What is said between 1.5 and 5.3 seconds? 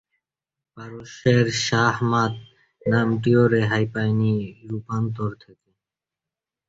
‘শাহ-মাৎ’ নামটিও রেহাই পায়নি রূপান্তর